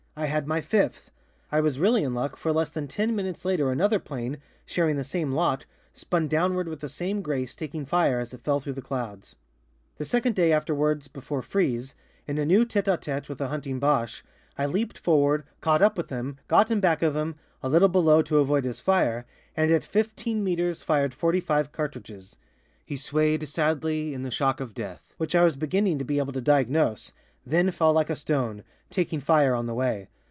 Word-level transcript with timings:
I 0.13 0.25
had 0.25 0.45
my 0.45 0.59
fifth! 0.59 1.09
I 1.53 1.61
was 1.61 1.79
really 1.79 2.03
in 2.03 2.13
luck, 2.13 2.35
for 2.35 2.51
less 2.51 2.69
than 2.69 2.85
ten 2.87 3.15
minutes 3.15 3.45
later 3.45 3.71
another 3.71 3.97
plane, 3.97 4.39
sharing 4.65 4.97
the 4.97 5.05
same 5.05 5.31
lot, 5.31 5.65
spun 5.93 6.27
downward 6.27 6.67
with 6.67 6.81
the 6.81 6.89
same 6.89 7.21
grace, 7.21 7.55
taking 7.55 7.85
fire 7.85 8.19
as 8.19 8.33
it 8.33 8.43
fell 8.43 8.59
through 8.59 8.73
the 8.73 8.81
clouds. 8.81 9.35
"The 9.97 10.03
second 10.05 10.35
day 10.35 10.51
afterwards, 10.51 11.07
before 11.07 11.41
Frise, 11.41 11.95
in 12.27 12.37
a 12.37 12.45
new 12.45 12.65
tête 12.65 12.83
à 12.93 12.99
tête 13.01 13.29
with 13.29 13.39
a 13.39 13.47
hunting 13.47 13.79
Boche, 13.79 14.23
I 14.57 14.65
leaped 14.65 14.97
forward, 14.97 15.45
caught 15.61 15.81
up 15.81 15.95
with 15.95 16.09
him, 16.09 16.37
got 16.49 16.69
in 16.69 16.81
back 16.81 17.01
of 17.01 17.15
him, 17.15 17.35
a 17.63 17.69
little 17.69 17.89
below 17.89 18.21
to 18.23 18.39
avoid 18.39 18.65
his 18.65 18.81
fire, 18.81 19.25
and 19.55 19.71
at 19.71 19.81
15 19.81 20.43
meters 20.43 20.83
fired 20.83 21.13
45 21.13 21.71
cartridges. 21.71 22.35
He 22.85 22.97
swayed 22.97 23.47
sadly, 23.47 24.13
in 24.13 24.23
the 24.23 24.29
shock 24.29 24.59
of 24.59 24.73
death, 24.73 25.15
which 25.17 25.35
I 25.35 25.43
was 25.45 25.55
beginning 25.55 25.97
to 25.99 26.05
be 26.05 26.19
able 26.19 26.33
to 26.33 26.41
diagnose, 26.41 27.13
then 27.45 27.71
fell 27.71 27.91
like 27.93 28.09
a 28.11 28.15
stone, 28.15 28.63
taking 28.91 29.19
fire 29.21 29.55
on 29.55 29.65
the 29.67 29.73
way. 29.73 30.07